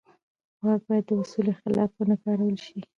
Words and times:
واک 0.63 0.81
باید 0.87 1.05
د 1.07 1.11
اصولو 1.21 1.53
خلاف 1.61 1.89
ونه 1.95 2.15
کارول 2.23 2.55
شي. 2.65 2.79